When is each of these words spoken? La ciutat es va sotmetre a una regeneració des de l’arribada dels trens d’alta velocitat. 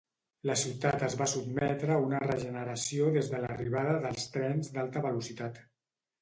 La 0.49 0.53
ciutat 0.59 1.03
es 1.07 1.17
va 1.19 1.27
sotmetre 1.33 1.93
a 1.95 1.97
una 2.05 2.21
regeneració 2.23 3.11
des 3.19 3.29
de 3.35 3.43
l’arribada 3.45 3.93
dels 4.07 4.27
trens 4.39 4.73
d’alta 4.79 5.05
velocitat. 5.07 5.63